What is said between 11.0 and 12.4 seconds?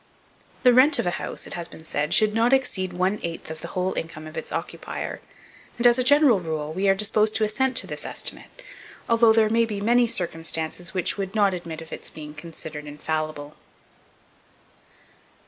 would not admit of its being